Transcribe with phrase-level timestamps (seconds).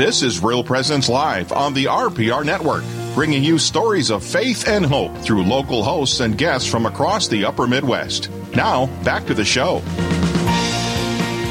[0.00, 2.82] This is Real Presence Live on the RPR Network,
[3.14, 7.44] bringing you stories of faith and hope through local hosts and guests from across the
[7.44, 8.30] upper Midwest.
[8.56, 9.82] Now, back to the show.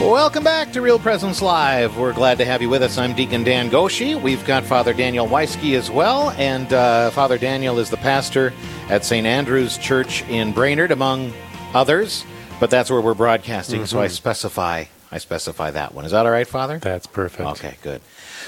[0.01, 1.95] Welcome back to Real Presence Live.
[1.95, 2.97] We're glad to have you with us.
[2.97, 4.15] I'm Deacon Dan Goshi.
[4.15, 8.51] We've got Father Daniel Weisky as well, and uh, Father Daniel is the pastor
[8.89, 9.27] at St.
[9.27, 11.33] Andrew's Church in Brainerd, among
[11.75, 12.25] others.
[12.59, 16.05] But that's where we're broadcasting, so I specify I specify that one.
[16.05, 16.77] Is that all right, Father?
[16.77, 17.49] That's perfect.
[17.49, 18.01] Okay, good.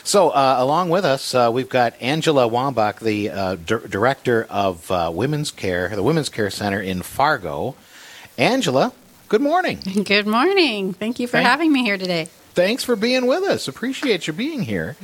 [0.04, 4.90] So, uh, along with us, uh, we've got Angela Wambach, the uh, dir- director of
[4.91, 7.76] uh, Women's Care, the Women's Care Center in Fargo.
[8.38, 8.94] Angela,
[9.30, 9.80] good morning.
[10.05, 10.94] Good morning.
[10.94, 12.27] Thank you for Thank- having me here today.
[12.54, 13.67] Thanks for being with us.
[13.67, 14.98] Appreciate you being here.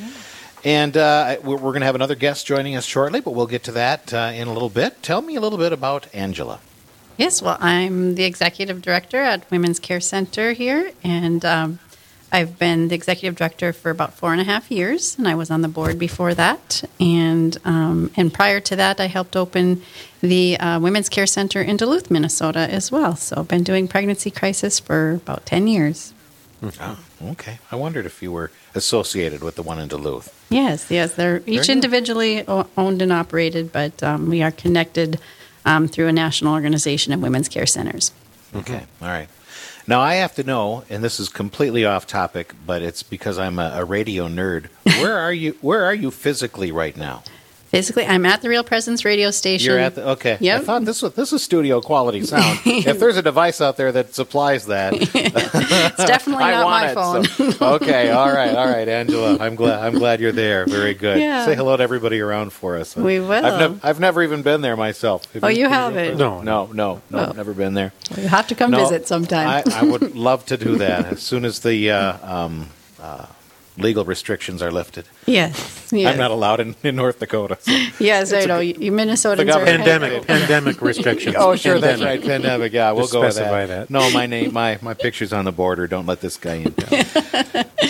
[0.65, 3.63] And uh, we're, we're going to have another guest joining us shortly, but we'll get
[3.65, 5.01] to that uh, in a little bit.
[5.01, 6.59] Tell me a little bit about Angela.
[7.15, 11.79] Yes, well, I'm the executive director at Women's Care Center here, and um,
[12.31, 15.49] I've been the executive director for about four and a half years, and I was
[15.49, 16.83] on the board before that.
[16.99, 19.81] And um, and prior to that, I helped open
[20.21, 23.15] the uh, Women's Care Center in Duluth, Minnesota, as well.
[23.15, 26.13] So I've been doing pregnancy crisis for about ten years.
[26.81, 27.59] Oh, okay.
[27.71, 30.33] I wondered if you were associated with the one in Duluth.
[30.49, 35.19] Yes, yes, they're each individually owned and operated, but um, we are connected
[35.65, 38.11] um, through a national organization of women's care centers.
[38.55, 38.83] Okay.
[39.01, 39.29] All right.
[39.89, 43.57] Now I have to know, and this is completely off topic, but it's because I'm
[43.57, 44.67] a, a radio nerd.
[44.83, 45.57] Where are you?
[45.61, 47.23] Where are you physically right now?
[47.67, 49.71] Physically, I'm at the Real Presence radio station.
[49.71, 50.37] You're at the okay.
[50.41, 52.59] I thought this was this is studio quality sound.
[52.65, 56.93] if there's a device out there that supplies that, it's definitely not my it.
[56.93, 57.23] phone.
[57.25, 58.09] so- okay.
[58.11, 58.55] All right.
[58.55, 59.37] All right, Angela.
[59.41, 59.83] I'm glad.
[59.85, 60.65] I'm glad you're there.
[60.65, 61.19] Very good.
[61.19, 61.45] Yeah.
[61.45, 62.95] Say hello to everybody around for us.
[62.95, 63.31] We will.
[63.45, 65.31] I've, nev- I've never even been there myself.
[65.33, 66.17] Have Oh, you haven't?
[66.17, 66.41] No.
[66.41, 66.67] No.
[66.71, 67.01] No.
[67.09, 67.19] No.
[67.19, 67.31] Oh.
[67.33, 67.91] Never been there.
[68.15, 69.47] You have to come No, visit sometime.
[69.47, 72.69] I, I would love to do that as soon as the uh, um,
[73.01, 73.25] uh,
[73.77, 75.05] legal restrictions are lifted.
[75.25, 77.57] yes, yes, I'm not allowed in, in North Dakota.
[77.61, 78.33] so- yes.
[78.33, 81.35] I know you, you Minnesotans are government- Pandemic, pandemic restrictions.
[81.39, 82.21] Oh, sure, that's right.
[82.21, 82.73] Pandemic.
[82.73, 83.67] Yeah, we'll Just go with that.
[83.67, 83.89] that.
[83.89, 85.87] No, my name, my my picture's on the border.
[85.87, 86.73] Don't let this guy in.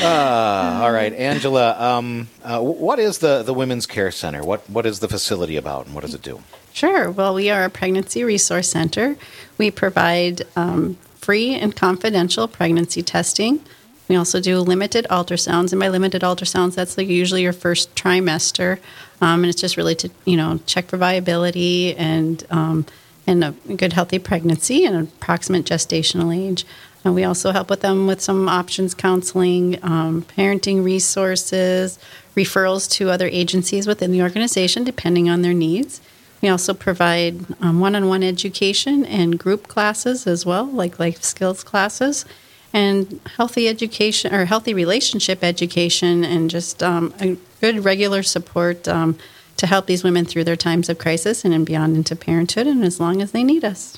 [0.01, 1.79] uh, all right, Angela.
[1.81, 4.43] Um, uh, what is the the Women's Care Center?
[4.43, 6.41] What what is the facility about, and what does it do?
[6.73, 7.09] Sure.
[7.09, 9.15] Well, we are a pregnancy resource center.
[9.57, 13.61] We provide um, free and confidential pregnancy testing.
[14.07, 18.79] We also do limited ultrasounds, and by limited ultrasounds, that's like usually your first trimester,
[19.19, 22.85] um, and it's just really to you know check for viability and um,
[23.25, 26.65] and a good healthy pregnancy and approximate gestational age.
[27.03, 31.99] And we also help with them with some options counseling, um, parenting resources,
[32.35, 36.01] referrals to other agencies within the organization, depending on their needs.
[36.41, 42.25] We also provide um, one-on-one education and group classes as well, like life skills classes,
[42.73, 49.17] and healthy education or healthy relationship education, and just um, a good regular support um,
[49.57, 52.83] to help these women through their times of crisis and, and beyond into parenthood, and
[52.83, 53.97] as long as they need us.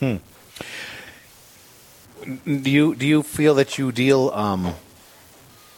[0.00, 0.16] Hmm.
[2.24, 4.74] Do you do you feel that you deal um,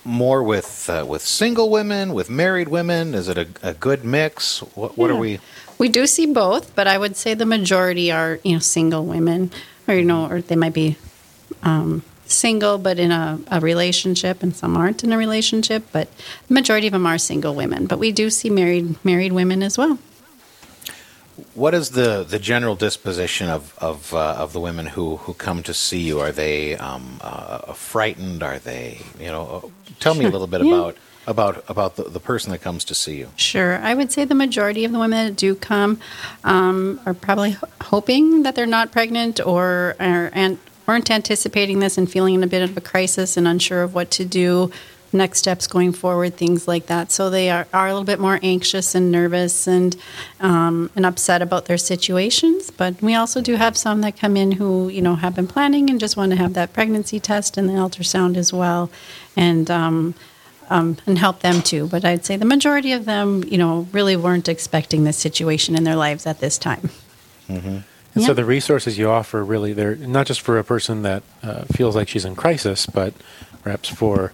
[0.04, 3.14] more with uh, with single women, with married women?
[3.14, 4.60] Is it a, a good mix?
[4.74, 5.40] What what are we?
[5.78, 9.50] We do see both, but I would say the majority are you know single women,
[9.88, 10.96] or you know, or they might be
[11.62, 15.84] um, single but in a, a relationship, and some aren't in a relationship.
[15.92, 16.08] But
[16.48, 17.86] the majority of them are single women.
[17.86, 19.98] But we do see married married women as well.
[21.54, 25.62] What is the, the general disposition of of, uh, of the women who, who come
[25.64, 26.18] to see you?
[26.18, 28.42] Are they um, uh, frightened?
[28.42, 29.62] Are they you know?
[29.64, 30.74] uh, Tell me a little bit Yeah.
[30.74, 30.96] about
[31.26, 33.28] about about the, the person that comes to see you.
[33.36, 33.78] Sure.
[33.78, 35.98] I would say the majority of the women that do come
[36.44, 41.98] um, are probably h- hoping that they're not pregnant or are, and weren't anticipating this
[41.98, 44.70] and feeling in a bit of a crisis and unsure of what to do,
[45.12, 47.10] next steps going forward, things like that.
[47.10, 49.96] So they are, are a little bit more anxious and nervous and
[50.40, 52.70] um, and upset about their situations.
[52.70, 55.90] But we also do have some that come in who you know have been planning
[55.90, 58.90] and just want to have that pregnancy test and the ultrasound as well,
[59.36, 59.70] and.
[59.70, 60.14] Um,
[60.68, 61.86] um, and help them too.
[61.86, 65.84] But I'd say the majority of them, you know, really weren't expecting this situation in
[65.84, 66.90] their lives at this time.
[68.16, 68.28] And Yeah.
[68.28, 71.94] so the resources you offer really they're not just for a person that uh, feels
[71.94, 73.12] like she's in crisis, but
[73.62, 74.32] perhaps for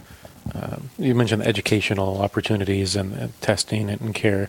[0.55, 4.49] uh, you mentioned educational opportunities and, and testing and care.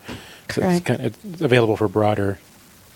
[0.51, 0.85] So it's, Correct.
[0.85, 2.37] kind of, it's available for broader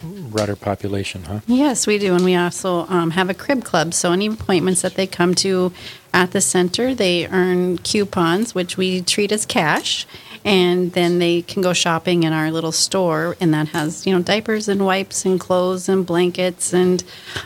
[0.04, 1.40] broader population, huh?
[1.48, 3.96] Yes, we do, and we also um, have a crib club.
[3.96, 5.72] So any appointments that they come to
[6.14, 10.06] at the center, they earn coupons, which we treat as cash,
[10.48, 14.22] and then they can go shopping in our little store, and that has you know
[14.24, 17.04] diapers and wipes and clothes and blankets and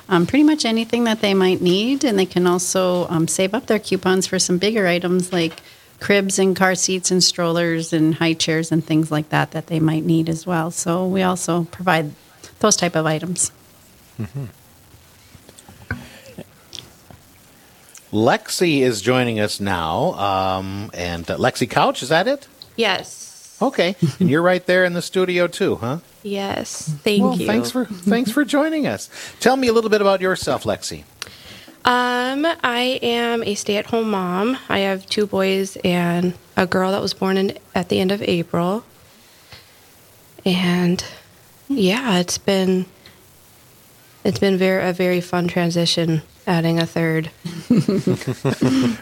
[0.08, 2.04] um, pretty much anything that they might need.
[2.04, 5.64] And they can also um, save up their coupons for some bigger items like
[6.00, 9.80] cribs and car seats and strollers and high chairs and things like that that they
[9.80, 10.70] might need as well.
[10.70, 12.12] So we also provide
[12.60, 13.52] those type of items.
[18.12, 20.14] Lexi is joining us now.
[20.14, 22.48] Um, and uh, Lexi Couch, is that it?
[22.82, 23.58] Yes.
[23.62, 23.96] Okay.
[24.20, 26.00] and you're right there in the studio too, huh?
[26.24, 26.94] Yes.
[27.04, 27.46] Thank well, you.
[27.46, 29.10] thanks for thanks for joining us.
[29.40, 31.04] Tell me a little bit about yourself, Lexi.
[31.84, 34.58] Um, I am a stay-at-home mom.
[34.70, 38.22] I have two boys and a girl that was born in at the end of
[38.22, 38.84] April.
[40.46, 41.04] And
[41.68, 42.86] yeah, it's been
[44.24, 47.30] it's been very a very fun transition adding a third.
[47.70, 48.98] Do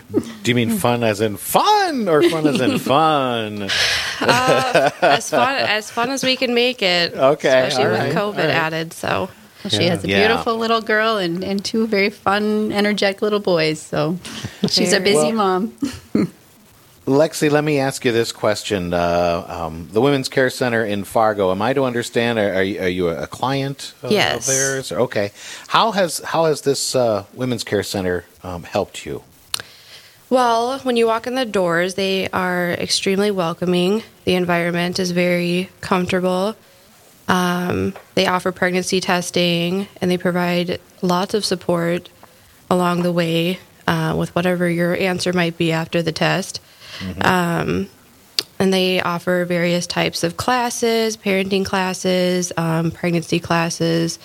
[0.46, 3.70] you mean fun as in fun or fun as in fun?
[4.22, 7.14] Uh, as fun as fun as we can make it.
[7.16, 8.50] Okay, Especially all with right, COVID all right.
[8.50, 9.30] added, so
[9.70, 10.28] She has a Yeah.
[10.28, 13.80] beautiful little girl and, and two very fun, energetic little boys.
[13.82, 14.18] So
[14.68, 15.62] she's a busy well.
[15.62, 15.78] mom.
[17.06, 21.52] Lexi, let me ask you this question: uh, um, the Women's Care Center in Fargo.
[21.52, 22.38] Am I to understand?
[22.38, 24.48] Are, are, you, are you a client of, Yes.
[24.48, 24.92] of theirs?
[24.92, 25.32] Okay.
[25.70, 29.24] How has how has this uh, Women's Care Center um, helped you?
[30.30, 34.04] Well, when you walk in the doors, they are extremely welcoming.
[34.26, 36.56] The environment is very comfortable.
[37.28, 42.10] Um, they offer pregnancy testing and they provide lots of support
[42.70, 46.62] along the way uh, with whatever your answer might be after the test.
[47.22, 47.90] Um,
[48.60, 54.20] and they offer various types of classes, parenting classes, um, pregnancy classes,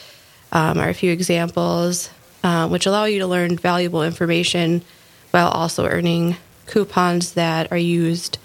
[0.52, 2.10] um, are a few examples,
[2.42, 4.82] uh, which allow you to learn valuable information
[5.30, 8.38] while also earning coupons that are used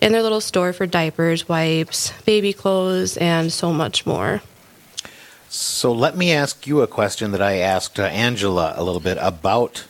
[0.00, 4.42] in their little store for diapers, wipes, baby clothes, and so much more.
[5.48, 9.18] So let me ask you a question that I asked uh, Angela a little bit
[9.20, 9.84] about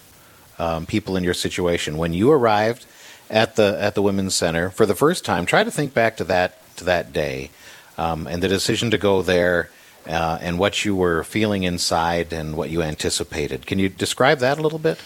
[0.58, 2.86] um, people in your situation when you arrived
[3.30, 5.46] at the at the Women's Center for the first time.
[5.46, 7.50] Try to think back to that to that day
[7.98, 9.70] um, and the decision to go there.
[10.06, 13.64] Uh, and what you were feeling inside and what you anticipated.
[13.64, 14.98] Can you describe that a little bit?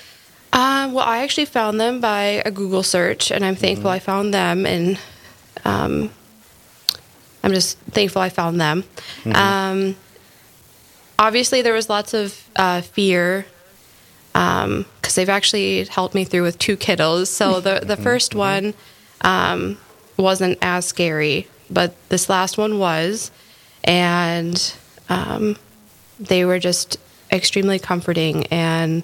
[0.52, 4.34] Um, well, I actually found them by a Google search, and I'm thankful I found
[4.34, 4.98] them, and
[5.64, 6.10] um,
[7.44, 8.82] I'm just thankful I found them.
[9.24, 9.94] Um,
[11.16, 13.46] obviously, there was lots of uh, fear
[14.32, 14.86] because
[15.18, 17.26] they've actually helped me through with two kiddos.
[17.26, 18.72] So the the first one
[19.22, 19.76] um,
[20.16, 23.32] wasn't as scary, but this last one was,
[23.82, 24.74] and
[25.08, 25.56] um,
[26.20, 26.98] they were just
[27.32, 29.02] extremely comforting and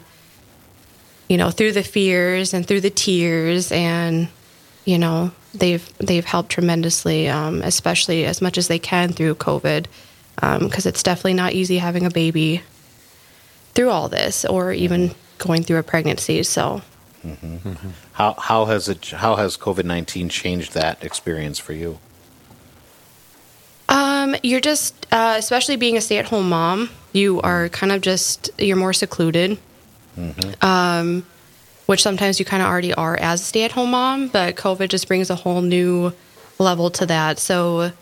[1.28, 4.28] you know through the fears and through the tears and
[4.84, 9.84] you know they've they've helped tremendously um, especially as much as they can through covid
[10.36, 12.62] because it's definitely not easy having a baby
[13.74, 16.82] through all this or even going through a pregnancy so
[18.12, 21.98] How how has it how has COVID nineteen changed that experience for you?
[23.88, 28.76] Um, you're just, uh, especially being a stay-at-home mom, you are kind of just you're
[28.76, 29.58] more secluded.
[30.62, 31.26] Um,
[31.86, 35.28] which sometimes you kind of already are as a stay-at-home mom, but COVID just brings
[35.28, 36.12] a whole new
[36.58, 37.38] level to that.
[37.38, 37.92] So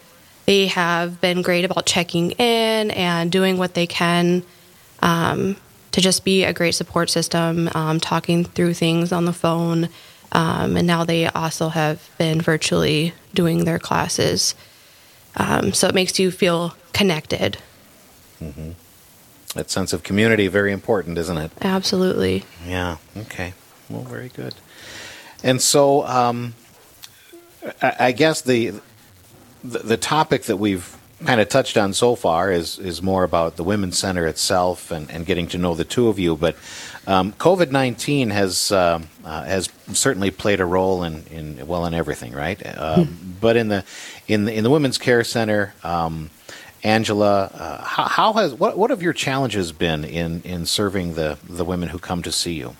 [0.46, 4.44] they have been great about checking in and doing what they can
[5.00, 5.56] um,
[5.92, 9.88] to just be a great support system, um, talking through things on the phone.
[10.32, 14.55] Um, and now they also have been virtually doing their classes.
[15.36, 17.58] Um, so it makes you feel connected.
[19.55, 21.50] That sense of community very important, isn't it?
[21.60, 22.44] Absolutely.
[22.67, 22.96] Yeah.
[23.17, 23.52] Okay.
[23.90, 24.55] Well, very good.
[25.44, 26.55] And so, um,
[27.82, 28.72] I, I guess the,
[29.62, 33.56] the the topic that we've kind of touched on so far is is more about
[33.56, 36.36] the women's center itself and, and getting to know the two of you.
[36.36, 36.56] But
[37.06, 41.94] um, COVID nineteen has uh, uh, has certainly played a role in, in well in
[41.94, 42.60] everything, right?
[42.76, 43.84] Um, But in the
[44.29, 45.74] in the in the women's care center.
[45.82, 46.31] Um,
[46.84, 51.38] Angela, uh, how, how has what what have your challenges been in, in serving the,
[51.48, 52.74] the women who come to see you?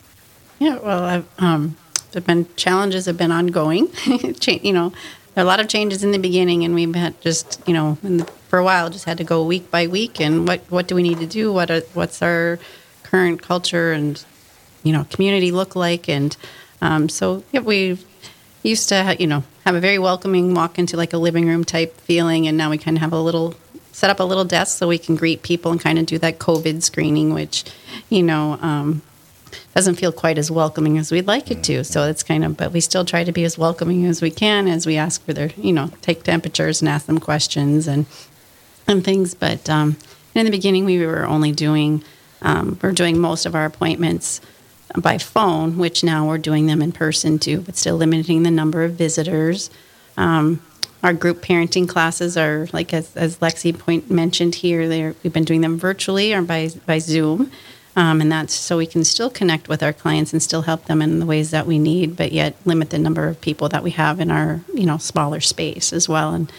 [0.59, 1.77] Yeah, well, I've, um,
[2.11, 3.89] there've been challenges have been ongoing.
[4.47, 4.93] You know,
[5.37, 8.59] a lot of changes in the beginning, and we've had just you know, the, for
[8.59, 10.21] a while, just had to go week by week.
[10.21, 11.53] And what what do we need to do?
[11.53, 12.59] What are, what's our
[13.03, 14.23] current culture and
[14.83, 16.09] you know community look like?
[16.09, 16.37] And
[16.81, 17.99] um, so yeah, we
[18.63, 21.99] used to you know have a very welcoming walk into like a living room type
[22.01, 23.55] feeling, and now we kind of have a little
[23.93, 26.39] set up a little desk so we can greet people and kind of do that
[26.39, 27.65] COVID screening, which
[28.11, 28.59] you know.
[28.61, 29.03] Um,
[29.75, 31.83] doesn't feel quite as welcoming as we'd like it to.
[31.85, 34.69] So it's kind of, but we still try to be as welcoming as we can
[34.69, 38.07] as we ask for their, you know, take temperatures and ask them questions and
[38.87, 39.35] and things.
[39.35, 39.97] But um,
[40.35, 42.03] in the beginning, we were only doing,
[42.43, 44.41] um, we're doing most of our appointments
[44.97, 48.83] by phone, which now we're doing them in person too, but still limiting the number
[48.83, 49.71] of visitors.
[50.17, 50.61] Um,
[51.03, 54.89] our group parenting classes are like as, as Lexi point mentioned here.
[54.89, 57.51] They're, we've been doing them virtually or by by Zoom,
[57.95, 61.03] um, and that's so we can still connect with our clients and still help them
[61.03, 63.91] in the ways that we need, but yet limit the number of people that we
[63.91, 66.33] have in our you know smaller space as well.
[66.33, 66.51] And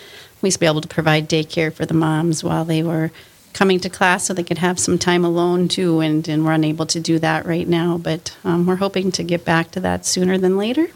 [0.42, 3.12] we used to be able to provide daycare for the moms while they were
[3.54, 6.88] coming to class so they could have some time alone too and, and we're unable
[6.88, 10.40] to do that right now but um, we're hoping to get back to that sooner
[10.40, 10.88] than later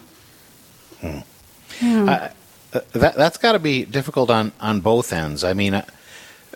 [1.00, 1.20] hmm.
[2.10, 2.30] uh,
[2.72, 5.86] that, that's got to be difficult on, on both ends i mean uh,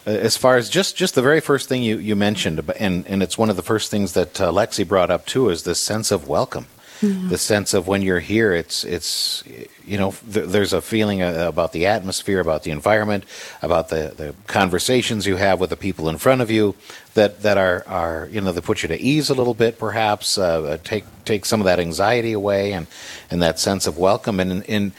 [0.05, 3.37] as far as just, just the very first thing you, you mentioned and, and it's
[3.37, 6.27] one of the first things that uh, lexi brought up too is this sense of
[6.27, 6.65] welcome
[7.01, 7.29] Mm-hmm.
[7.29, 9.43] The sense of when you're here, it's it's
[9.83, 13.23] you know th- there's a feeling uh, about the atmosphere, about the environment,
[13.63, 16.75] about the, the conversations you have with the people in front of you
[17.15, 20.37] that that are are you know that put you to ease a little bit, perhaps
[20.37, 22.85] uh, uh take take some of that anxiety away and
[23.31, 24.93] and that sense of welcome and in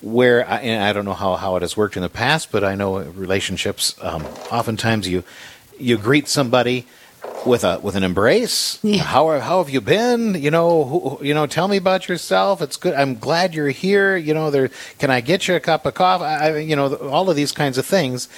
[0.00, 2.74] where I, I, don't know how, how it has worked in the past, but I
[2.74, 3.96] know relationships.
[4.00, 5.24] Um, oftentimes, you
[5.78, 6.86] you greet somebody
[7.46, 8.78] with a with an embrace.
[8.82, 9.02] Yeah.
[9.02, 10.34] How are, how have you been?
[10.34, 12.62] You know, who, you know, tell me about yourself.
[12.62, 12.94] It's good.
[12.94, 14.16] I'm glad you're here.
[14.16, 14.70] You know, there.
[14.98, 16.24] Can I get you a cup of coffee?
[16.24, 18.28] I, you know, all of these kinds of things.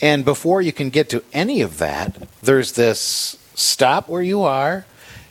[0.00, 4.86] And before you can get to any of that, there's this stop where you are.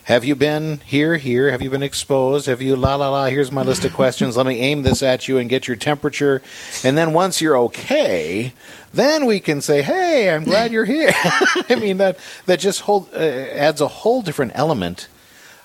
[0.10, 1.52] Have you been here, here?
[1.52, 2.48] Have you been exposed?
[2.48, 3.28] Have you la la la?
[3.28, 4.36] Here's my list of questions.
[4.36, 6.42] Let me aim this at you and get your temperature.
[6.84, 8.54] And then once you're okay,
[8.92, 11.12] then we can say, "Hey, I'm glad you're here."
[11.70, 15.10] I mean that that just hold, uh, adds a whole different element.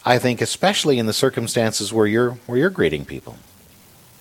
[0.05, 3.39] I think, especially in the circumstances where you're where you're greeting people.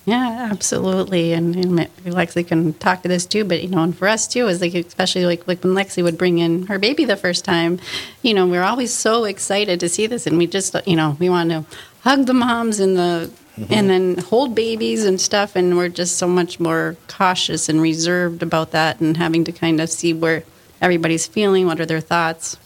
[0.05, 3.45] Yeah, absolutely, and, and Lexi can talk to this too.
[3.45, 6.17] But you know, and for us too, is like especially like like when Lexi would
[6.17, 7.79] bring in her baby the first time,
[8.21, 11.15] you know, we we're always so excited to see this, and we just you know
[11.19, 11.65] we want to
[12.01, 13.71] hug the moms and the Mm-hmm.
[13.71, 18.41] and then hold babies and stuff and we're just so much more cautious and reserved
[18.41, 20.43] about that and having to kind of see where
[20.81, 22.57] everybody's feeling what are their thoughts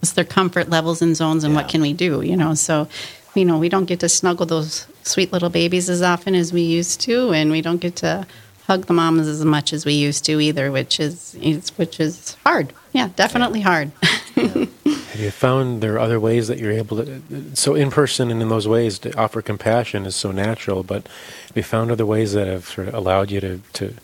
[0.00, 1.60] what's their comfort levels and zones and yeah.
[1.60, 2.88] what can we do you know so
[3.36, 6.62] you know we don't get to snuggle those sweet little babies as often as we
[6.62, 8.26] used to and we don't get to
[8.66, 11.34] hug the moms as much as we used to either which is
[11.76, 13.90] which is hard yeah definitely hard
[14.36, 14.66] yeah.
[15.18, 17.20] Have you found there are other ways that you're able to,
[17.54, 21.08] so in person and in those ways to offer compassion is so natural, but
[21.48, 23.94] have you found other ways that have sort of allowed you to, to,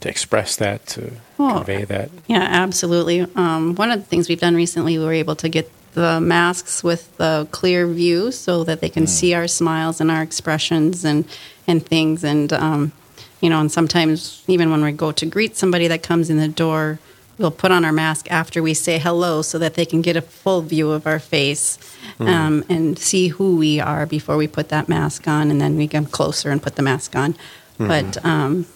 [0.00, 2.08] to express that, to oh, convey that?
[2.28, 3.26] Yeah, absolutely.
[3.36, 6.84] Um, one of the things we've done recently, we were able to get the masks
[6.84, 9.08] with the clear view so that they can mm.
[9.08, 11.24] see our smiles and our expressions and,
[11.66, 12.24] and things.
[12.24, 12.92] And, um,
[13.40, 16.48] you know, and sometimes even when we go to greet somebody that comes in the
[16.48, 16.98] door,
[17.38, 20.22] we'll put on our mask after we say hello so that they can get a
[20.22, 21.78] full view of our face
[22.18, 22.28] mm.
[22.28, 25.88] um, and see who we are before we put that mask on and then we
[25.88, 27.88] come closer and put the mask on mm-hmm.
[27.88, 28.66] but um,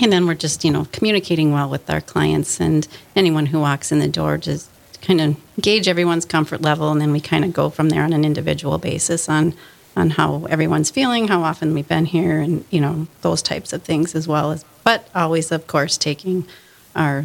[0.00, 3.90] and then we're just you know communicating well with our clients and anyone who walks
[3.90, 4.68] in the door just
[5.02, 8.12] kind of gauge everyone's comfort level and then we kind of go from there on
[8.12, 9.54] an individual basis on
[9.96, 13.82] on how everyone's feeling how often we've been here and you know those types of
[13.82, 16.46] things as well as but always of course taking
[16.94, 17.24] our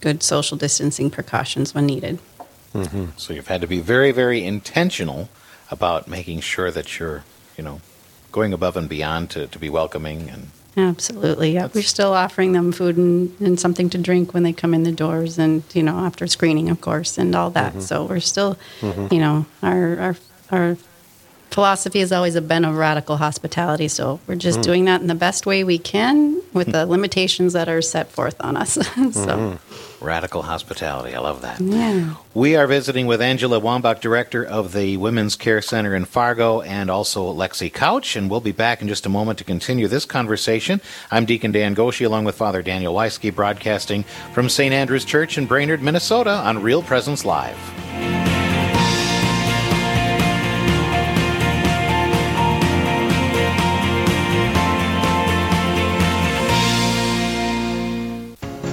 [0.00, 2.18] good social distancing precautions when needed.
[2.74, 3.06] Mm-hmm.
[3.16, 5.28] So you've had to be very, very intentional
[5.70, 7.24] about making sure that you're,
[7.56, 7.80] you know,
[8.30, 10.48] going above and beyond to, to be welcoming and
[10.78, 11.54] Absolutely.
[11.54, 11.68] Yeah.
[11.74, 14.92] We're still offering them food and, and something to drink when they come in the
[14.92, 17.72] doors and, you know, after screening, of course, and all that.
[17.72, 17.80] Mm-hmm.
[17.80, 19.12] So we're still, mm-hmm.
[19.12, 20.16] you know, our, our,
[20.52, 20.76] our
[21.50, 23.88] philosophy has always been of radical hospitality.
[23.88, 24.64] So we're just mm.
[24.64, 28.36] doing that in the best way we can with the limitations that are set forth
[28.40, 28.72] on us.
[28.74, 28.80] so.
[28.82, 30.04] Mm-hmm.
[30.04, 31.16] Radical hospitality.
[31.16, 31.60] I love that.
[31.60, 32.14] Yeah.
[32.32, 36.88] We are visiting with Angela Wambach, director of the Women's Care Center in Fargo, and
[36.88, 38.14] also Lexi Couch.
[38.14, 40.80] And we'll be back in just a moment to continue this conversation.
[41.10, 44.72] I'm Deacon Dan Goshi, along with Father Daniel Weisky, broadcasting from St.
[44.72, 48.27] Andrew's Church in Brainerd, Minnesota, on Real Presence Live.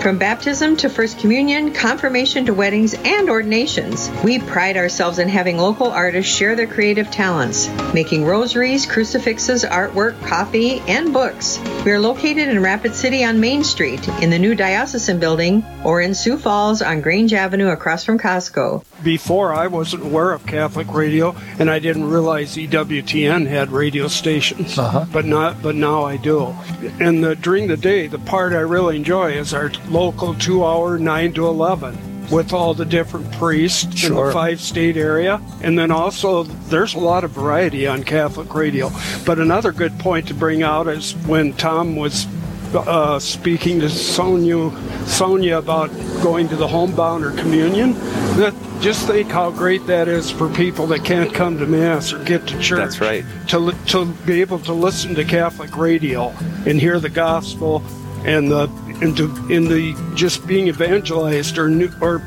[0.00, 5.56] From baptism to First Communion, confirmation to weddings, and ordinations, we pride ourselves in having
[5.56, 11.58] local artists share their creative talents, making rosaries, crucifixes, artwork, coffee, and books.
[11.86, 16.02] We are located in Rapid City on Main Street, in the new Diocesan building, or
[16.02, 18.84] in Sioux Falls on Grange Avenue across from Costco.
[19.02, 24.78] Before I wasn't aware of Catholic radio, and I didn't realize EWTN had radio stations.
[24.78, 25.06] Uh-huh.
[25.10, 26.54] But not, but now I do.
[27.00, 31.32] And the, during the day, the part I really enjoy is our local two-hour nine
[31.32, 31.96] to eleven
[32.30, 37.22] with all the different priests in the five-state area, and then also there's a lot
[37.22, 38.90] of variety on Catholic radio.
[39.24, 42.26] But another good point to bring out is when Tom was
[42.74, 44.72] uh, speaking to Sonia,
[45.06, 45.90] Sonia about
[46.22, 47.92] going to the homebound or communion.
[48.36, 52.18] That just think how great that is for people that can't come to mass or
[52.24, 52.98] get to church.
[52.98, 53.24] That's right.
[53.48, 56.30] To to be able to listen to Catholic radio
[56.66, 57.82] and hear the gospel
[58.24, 58.66] and the
[59.04, 62.22] and to in the just being evangelized or new, or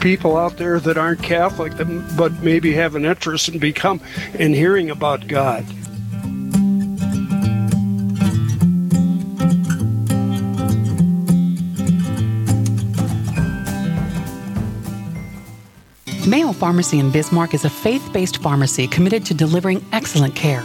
[0.00, 3.98] people out there that aren't Catholic that, but maybe have an interest in become
[4.34, 5.64] in hearing about God.
[16.28, 20.64] Mayo Pharmacy in Bismarck is a faith based pharmacy committed to delivering excellent care.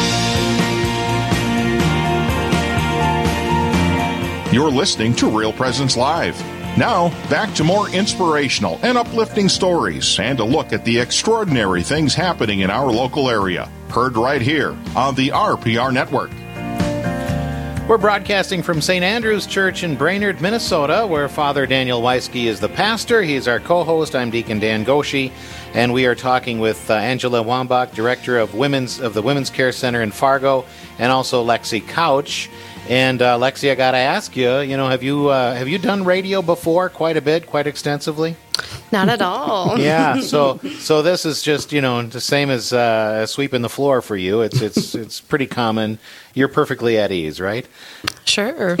[4.51, 6.37] You're listening to Real Presence Live.
[6.77, 12.13] Now, back to more inspirational and uplifting stories and a look at the extraordinary things
[12.13, 13.71] happening in our local area.
[13.87, 16.31] Heard right here on the RPR Network.
[17.87, 19.03] We're broadcasting from St.
[19.03, 23.21] Andrew's Church in Brainerd, Minnesota, where Father Daniel Weisky is the pastor.
[23.21, 24.15] He's our co host.
[24.15, 25.31] I'm Deacon Dan Goshi,
[25.73, 29.71] and we are talking with uh, Angela Wambach, director of Women's of the Women's Care
[29.71, 30.65] Center in Fargo,
[30.99, 32.49] and also Lexi Couch.
[32.91, 35.77] And uh, Lexi, I got to ask you, you know, have you uh, have you
[35.77, 38.35] done radio before quite a bit, quite extensively?
[38.91, 39.79] Not at all.
[39.89, 40.19] yeah.
[40.21, 44.17] So so this is just you know the same as uh, sweeping the floor for
[44.17, 44.41] you.
[44.41, 45.99] It's it's it's pretty common.
[46.33, 47.65] You're perfectly at ease, right?
[48.25, 48.75] Sure.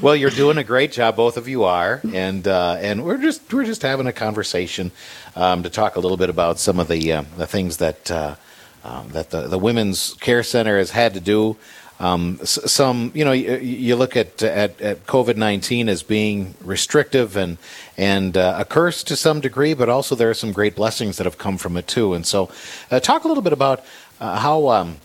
[0.00, 1.14] well, you're doing a great job.
[1.14, 4.92] Both of you are, and uh, and we're just we're just having a conversation
[5.36, 8.36] um, to talk a little bit about some of the uh, the things that uh,
[8.84, 11.56] um, that the, the women's care center has had to do.
[11.98, 17.36] Um, some, you know, you, you look at at, at COVID nineteen as being restrictive
[17.36, 17.58] and
[17.98, 21.24] and uh, a curse to some degree, but also there are some great blessings that
[21.24, 22.14] have come from it too.
[22.14, 22.50] And so,
[22.90, 23.84] uh, talk a little bit about
[24.18, 24.96] uh, how um,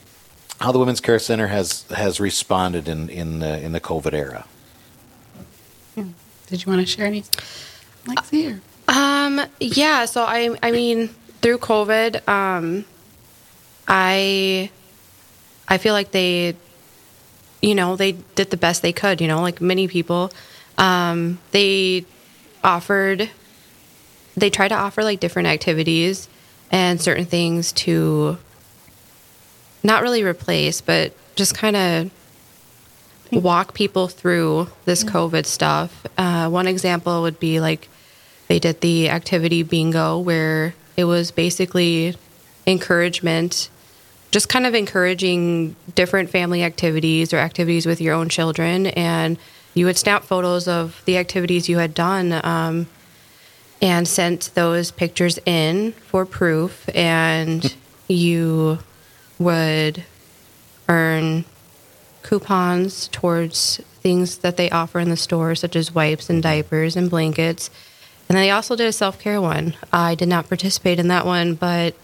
[0.61, 4.45] how the Women's Care Center has has responded in in the, in the COVID era.
[6.47, 7.23] Did you want to share any?
[8.05, 8.61] Lexi, or?
[8.87, 11.09] Um, yeah, so I I mean,
[11.41, 12.85] through COVID, um
[13.87, 14.69] I
[15.67, 16.55] I feel like they
[17.61, 20.31] you know, they did the best they could, you know, like many people.
[20.77, 22.05] Um they
[22.63, 23.29] offered
[24.35, 26.27] they tried to offer like different activities
[26.71, 28.37] and certain things to
[29.83, 32.11] not really replace, but just kind of
[33.31, 36.05] walk people through this COVID stuff.
[36.17, 37.87] Uh, one example would be like
[38.47, 42.15] they did the activity bingo, where it was basically
[42.67, 43.69] encouragement,
[44.31, 48.87] just kind of encouraging different family activities or activities with your own children.
[48.87, 49.37] And
[49.73, 52.87] you would snap photos of the activities you had done um,
[53.81, 56.89] and sent those pictures in for proof.
[56.93, 57.75] And
[58.07, 58.79] you
[59.39, 60.03] would
[60.87, 61.45] earn
[62.23, 67.09] coupons towards things that they offer in the store, such as wipes and diapers and
[67.09, 67.69] blankets.
[68.27, 69.75] And they also did a self care one.
[69.93, 71.95] I did not participate in that one, but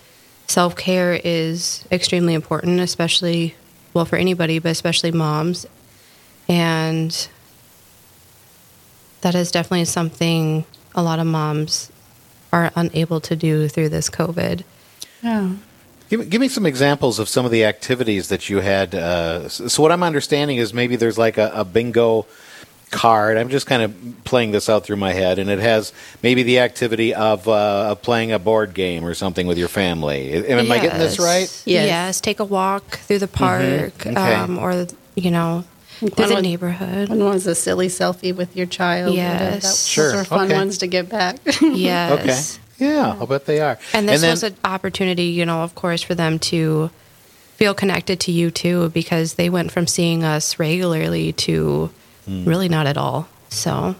[0.51, 3.55] self care is extremely important, especially,
[3.93, 5.65] well, for anybody, but especially moms.
[6.47, 7.27] And
[9.21, 11.91] that is definitely something a lot of moms
[12.51, 14.63] are unable to do through this COVID.
[15.23, 15.53] Yeah.
[16.09, 18.93] Give, me- give me some examples of some of the activities that you had.
[18.93, 22.25] Uh, so, so what I'm understanding is maybe there's like a, a bingo
[22.91, 23.37] card.
[23.37, 26.59] I'm just kind of playing this out through my head, and it has maybe the
[26.59, 30.33] activity of, uh, of playing a board game or something with your family.
[30.33, 31.49] Am, am I getting this right?
[31.65, 31.87] Yes.
[31.87, 32.21] Yes.
[32.21, 34.13] Take a walk through the park, Okay.
[34.15, 35.63] um, or you know,
[35.99, 37.09] through One the was- neighborhood.
[37.09, 39.15] One was a silly selfie with your child.
[39.15, 39.63] Yes.
[39.63, 40.55] Those Sure, are fun okay.
[40.55, 41.37] ones to get back.
[41.61, 42.11] Yes.
[42.19, 42.85] Okay.
[42.85, 43.77] Yeah, I'll bet they are.
[43.93, 46.89] And this then, was an opportunity, you know, of course, for them to
[47.55, 51.91] feel connected to you too, because they went from seeing us regularly to
[52.25, 52.45] Hmm.
[52.45, 53.27] really not at all.
[53.49, 53.95] So,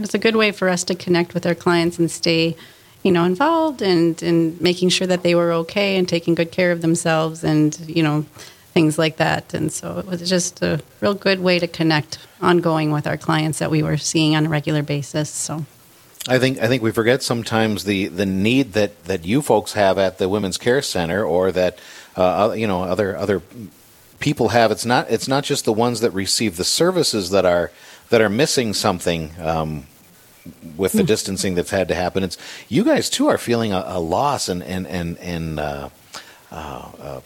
[0.00, 2.56] It's a good way for us to connect with our clients and stay
[3.02, 6.70] you know, involved and, and making sure that they were okay and taking good care
[6.72, 8.24] of themselves and, you know,
[8.72, 9.52] things like that.
[9.54, 13.58] And so it was just a real good way to connect ongoing with our clients
[13.58, 15.28] that we were seeing on a regular basis.
[15.28, 15.66] So.
[16.28, 19.98] I think I think we forget sometimes the, the need that, that you folks have
[19.98, 21.80] at the Women's Care Center, or that
[22.14, 23.42] uh, you know other other
[24.22, 24.70] people have.
[24.70, 27.70] It's not it's not just the ones that receive the services that are
[28.08, 29.86] that are missing something um,
[30.76, 32.22] with the distancing that's had to happen.
[32.22, 35.88] It's you guys too are feeling a, a loss and and and and uh,
[36.50, 37.20] uh, uh,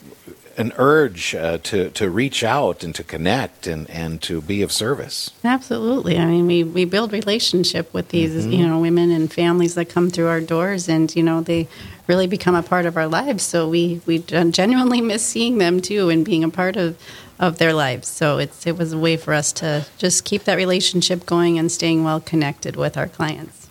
[0.59, 4.73] an urge uh, to to reach out and to connect and and to be of
[4.73, 5.31] service.
[5.45, 6.19] Absolutely.
[6.19, 8.53] I mean, we we build relationship with these Mm-hmm.
[8.53, 11.69] you know women and families that come through our doors, and you know they
[12.07, 13.43] really become a part of our lives.
[13.43, 16.97] So we we genuinely miss seeing them too and being a part of
[17.39, 18.09] of their lives.
[18.09, 21.71] So it's it was a way for us to just keep that relationship going and
[21.71, 23.66] staying well connected with our clients.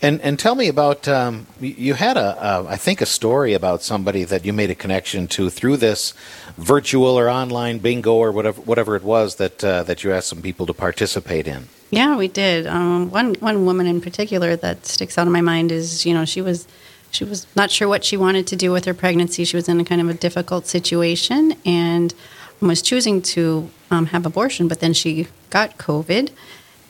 [0.00, 4.24] And and tell me about um, you- had a uh, think a story about somebody
[4.24, 6.14] that you made a connection to through this
[6.56, 10.42] virtual or online bingo or whatever whatever it was that uh, that you asked some
[10.42, 11.68] people to participate in.
[11.90, 12.66] Yeah, we did.
[12.66, 16.24] Um, one one woman in particular that sticks out in my mind is you know
[16.24, 16.68] she was
[17.10, 19.44] she was not sure what she wanted to do with her pregnancy.
[19.44, 22.14] She was in a kind of a difficult situation and
[22.60, 26.30] was choosing to um, have abortion, but then she got COVID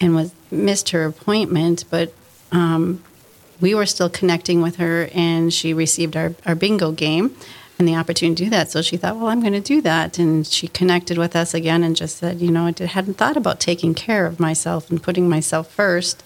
[0.01, 1.85] and was missed her appointment.
[1.90, 2.12] But
[2.53, 3.03] um,
[3.61, 7.35] we were still connecting with her, and she received our, our bingo game
[7.79, 8.71] and the opportunity to do that.
[8.71, 10.19] So she thought, well, I'm going to do that.
[10.19, 13.61] And she connected with us again and just said, you know, I hadn't thought about
[13.61, 16.25] taking care of myself and putting myself first.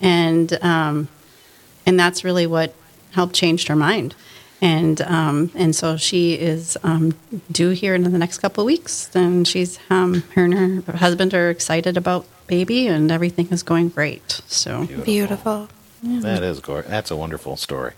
[0.00, 1.08] And, um,
[1.84, 2.74] and that's really what
[3.12, 4.14] helped change her mind.
[4.62, 7.14] And um, and so she is um,
[7.52, 9.14] due here in the next couple of weeks.
[9.14, 13.88] And she's um, her and her husband are excited about baby, and everything is going
[13.90, 14.40] great.
[14.46, 15.68] So Beautiful.
[16.02, 17.92] That is gor- that's a wonderful story.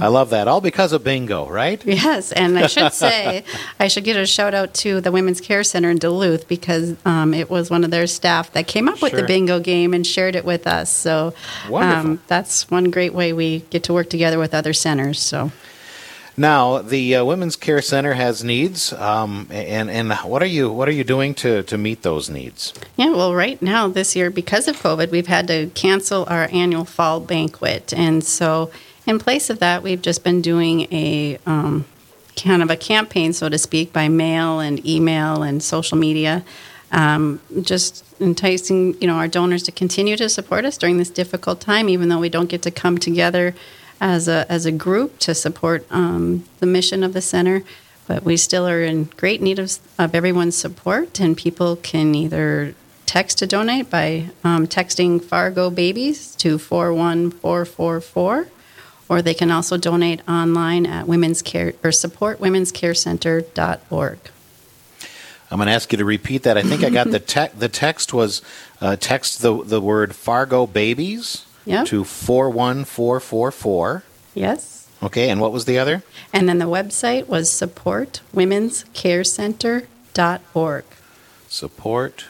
[0.00, 0.48] I love that.
[0.48, 1.84] All because of bingo, right?
[1.84, 3.44] Yes, and I should say,
[3.78, 7.34] I should give a shout out to the Women's Care Center in Duluth because um,
[7.34, 10.36] it was one of their staff that came up with the bingo game and shared
[10.36, 10.90] it with us.
[10.90, 11.34] So
[11.68, 12.10] Wonderful.
[12.12, 15.20] um, that's one great way we get to work together with other centers.
[15.20, 15.50] So
[16.36, 20.88] Now the uh, Women's Care Center has needs, um, and and what are you what
[20.88, 22.72] are you doing to to meet those needs?
[22.96, 26.84] Yeah, well, right now this year, because of COVID, we've had to cancel our annual
[26.84, 28.72] fall banquet, and so
[29.06, 31.84] in place of that, we've just been doing a um,
[32.36, 36.44] kind of a campaign, so to speak, by mail and email and social media,
[36.90, 41.60] um, just enticing you know our donors to continue to support us during this difficult
[41.60, 43.54] time, even though we don't get to come together
[44.04, 47.64] as a as a group to support um, the mission of the center
[48.06, 52.74] but we still are in great need of, of everyone's support, and people can either
[53.06, 58.48] text to donate by um, texting Fargo Babies to 41444,
[59.08, 64.18] or they can also donate online at women's care or support womenscarecenter.org.
[65.50, 66.56] I'm going to ask you to repeat that.
[66.58, 68.42] I think I got the te- the text was
[68.80, 71.86] uh, text the the word Fargo babies Yep.
[71.86, 74.02] to four one four four four.
[74.34, 74.88] Yes.
[75.02, 76.02] Okay, and what was the other?
[76.32, 80.84] And then the website was support womenscarecenter.org.
[81.48, 82.24] Support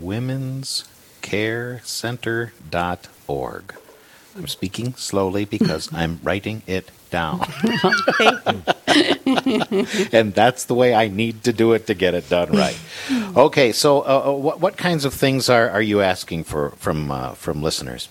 [0.00, 0.84] Women's
[1.22, 3.74] Care Center.org.
[4.36, 7.46] I'm speaking slowly because I'm writing it down.
[10.12, 12.78] and that's the way I need to do it to get it done right.
[13.36, 17.10] Okay, so uh, uh, what, what kinds of things are, are you asking for from
[17.10, 18.08] uh, from listeners?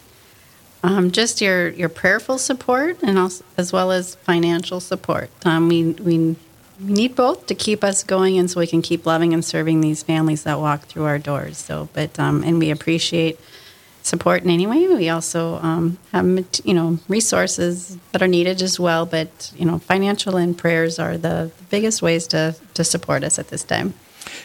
[0.84, 5.30] Um, just your, your prayerful support and also, as well as financial support.
[5.46, 6.36] Um, we, we
[6.80, 10.04] need both to keep us going and so we can keep loving and serving these
[10.04, 11.58] families that walk through our doors.
[11.58, 13.39] So, but um, and we appreciate
[14.02, 14.88] support in any way.
[14.88, 16.26] We also um, have
[16.63, 19.06] you know resources that are needed as well.
[19.06, 23.39] But you know, financial and prayers are the, the biggest ways to to support us
[23.39, 23.93] at this time.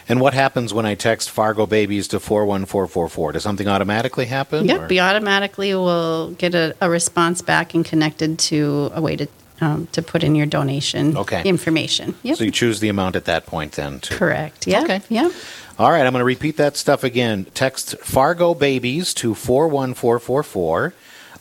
[0.07, 3.33] And what happens when I text Fargo Babies to 41444?
[3.33, 4.65] Does something automatically happen?
[4.65, 9.15] Yep, or- we automatically will get a, a response back and connected to a way
[9.15, 9.27] to
[9.61, 11.43] um, to put in your donation Okay.
[11.43, 12.15] information.
[12.23, 12.37] Yep.
[12.37, 13.99] So you choose the amount at that point then.
[13.99, 14.65] To, Correct.
[14.65, 14.83] Yeah.
[14.83, 15.01] Okay.
[15.09, 15.33] Yep.
[15.77, 17.45] All right, I'm going to repeat that stuff again.
[17.53, 20.93] Text Fargo Babies to 41444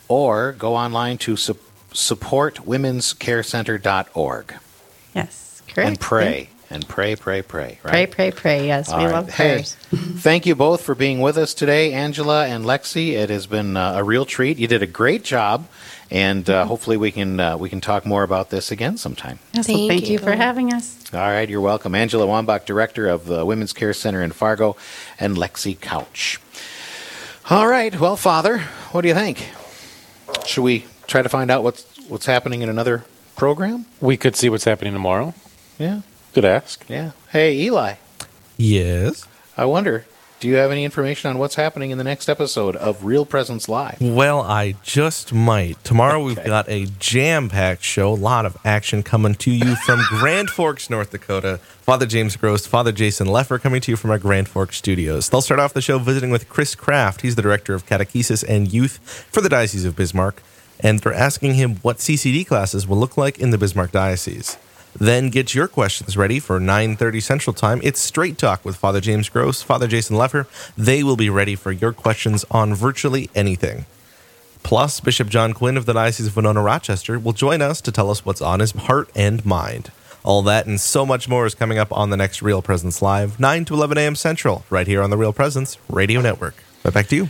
[0.09, 1.57] or go online to su-
[1.92, 4.55] supportwomenscarecenter.org
[5.14, 5.62] Yes.
[5.68, 5.88] Correct.
[5.88, 6.48] and pray.
[6.71, 7.79] And pray, pray, pray.
[7.83, 8.11] Pray, Right?
[8.11, 8.67] pray, pray.
[8.67, 9.13] Yes, All we right.
[9.13, 13.13] love Hey, thank you both for being with us today, Angela and Lexi.
[13.13, 14.59] It has been uh, a real treat.
[14.59, 15.67] You did a great job,
[16.11, 19.39] and uh, hopefully we can uh, we can talk more about this again sometime.
[19.55, 20.13] Yes, well, Thank thank you.
[20.13, 20.19] you.
[20.19, 20.97] for having us.
[21.15, 21.95] All right, you're welcome.
[21.95, 24.77] Angela Wambach, Director of the Women's Care Center in Fargo,
[25.19, 26.39] and Lexi Couch.
[27.49, 28.59] All right, well, Father,
[28.93, 29.43] what do you think?
[30.45, 33.05] Should we try to find out what's what's happening in another
[33.37, 33.87] program?
[34.03, 35.33] We could see what's happening tomorrow.
[35.79, 36.03] Yeah,
[36.38, 36.85] Good ask.
[36.88, 37.11] yeah.
[37.33, 37.94] Hey, Eli,
[38.57, 39.27] Yes.
[39.57, 40.07] I wonder,
[40.38, 43.68] do you have any information on what's happening in the next episode of Real Presence
[43.68, 44.01] Live?
[44.01, 45.83] Well, I just might.
[45.83, 50.48] Tomorrow we've got a jam-packed show, a lot of action coming to you from Grand
[50.51, 51.59] Forks, North Dakota.
[51.81, 55.29] Father James Gross, Father Jason Lefor coming to you from our Grand Forks studios.
[55.29, 57.22] They'll start off the show visiting with Chris Kraft.
[57.22, 59.01] He's the director of catechesis and youth
[59.33, 60.40] for the Diocese of Bismarck,
[60.79, 64.57] and they're asking him what CCD classes will look like in the Bismarck Diocese.
[64.99, 67.81] Then get your questions ready for 9:30 Central Time.
[67.85, 70.47] It's Straight Talk with Father James Gross, Father Jason Lefor.
[70.77, 73.87] They will be ready for your questions on virtually anything.
[74.65, 78.11] Plus, Bishop John Quinn of the Diocese of Winona Rochester will join us to tell
[78.11, 79.93] us what's on his heart and mind.
[80.25, 83.39] All that and so much more is coming up on the next Real Presence Live,
[83.39, 84.17] 9 to 11 a.m.
[84.17, 86.57] Central, right here on the Real Presence Radio Network.
[86.83, 87.29] But back to you.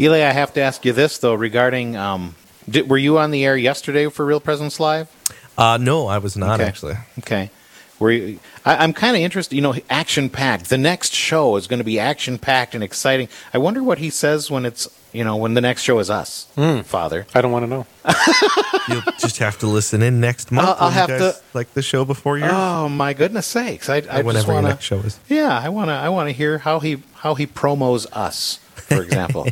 [0.00, 1.96] Eli, I have to ask you this though regarding.
[1.96, 2.34] Um,
[2.68, 5.08] did, were you on the air yesterday for Real Presence Live?
[5.58, 6.68] Uh, no, I was not Okay.
[6.68, 6.94] actually.
[7.18, 7.50] Okay.
[7.98, 9.56] Were you, I, I'm kind of interested.
[9.56, 10.68] You know, action packed.
[10.70, 13.28] The next show is going to be action packed and exciting.
[13.52, 16.46] I wonder what he says when it's you know when the next show is us,
[16.84, 17.26] Father.
[17.34, 17.86] I don't want to know.
[18.88, 20.68] You'll just have to listen in next month.
[20.68, 22.52] I'll- I'll when you have guys to- like the show before yours.
[22.54, 23.88] Oh my goodness sakes!
[23.88, 25.18] I, I just whenever your want next show is.
[25.28, 25.94] Yeah, I want to.
[25.94, 29.48] I want to hear how he how he promos us, for example.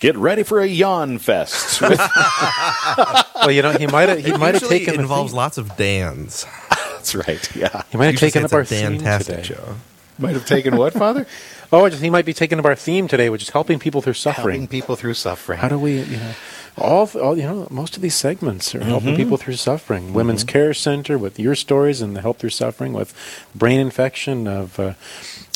[0.00, 1.80] Get ready for a yawn fest.
[1.82, 5.36] with- Well, you know, he might have he might have usually taken the involves theme.
[5.38, 6.44] lots of Dan's.
[6.70, 7.56] That's right.
[7.56, 9.54] Yeah, He might have taken up our theme fantastic today.
[9.54, 9.76] show.
[10.18, 11.26] might have taken what, Father?
[11.72, 14.12] Oh, just, he might be taking up our theme today, which is helping people through
[14.14, 14.60] suffering.
[14.60, 15.58] Helping people through suffering.
[15.58, 16.32] How do we, you know,
[16.78, 20.14] all, all you know, most of these segments are helping people through suffering.
[20.14, 23.12] Women's Care Center with your stories and the help through suffering with
[23.52, 24.92] brain infection of uh,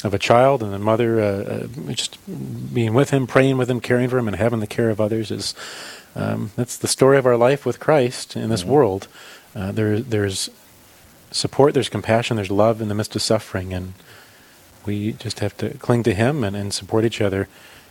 [0.04, 2.18] of a child and the mother uh, uh, just
[2.74, 5.30] being with him, praying with him, caring for him, and having the care of others
[5.30, 5.54] is
[6.16, 9.08] um, that's the story of our life with Christ in this world.
[9.54, 10.48] Uh, there, there's
[11.30, 13.94] support, there's compassion, there's love in the midst of suffering, and
[14.86, 17.48] we just have to cling to Him and, and support each other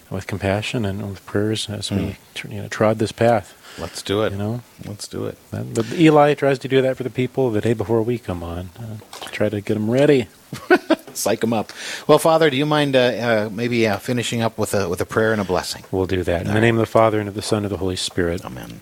[0.09, 2.17] with compassion and with prayers as we
[2.49, 3.55] you know, trod this path.
[3.77, 4.31] Let's do it.
[4.31, 5.37] You know, Let's do it.
[5.51, 8.71] That- Eli tries to do that for the people the day before we come on,
[8.79, 10.27] uh, to try to get them ready.
[11.19, 11.71] Psych them up.
[12.07, 15.05] Well, Father, do you mind uh, uh, maybe uh, finishing up with a with a
[15.05, 15.83] prayer and a blessing?
[15.91, 17.71] We'll do that in the name of the Father and of the Son and of
[17.71, 18.43] the Holy Spirit.
[18.45, 18.81] Amen.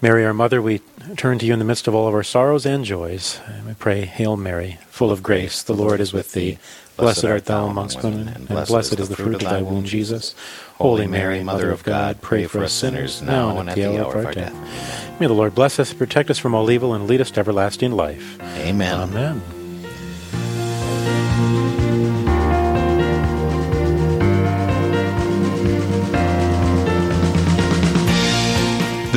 [0.00, 0.80] Mary, our Mother, we
[1.16, 3.40] turn to you in the midst of all of our sorrows and joys.
[3.46, 6.58] And we pray, Hail Mary, full of grace, the Lord is with thee.
[6.96, 10.34] Blessed art thou amongst women, and blessed is the fruit of thy womb, Jesus.
[10.78, 14.26] Holy Mary, Mother of God, pray for us sinners, now and at the hour of
[14.26, 15.20] our death.
[15.20, 17.92] May the Lord bless us, protect us from all evil, and lead us to everlasting
[17.92, 18.40] life.
[18.40, 19.00] Amen.
[19.00, 19.57] Amen.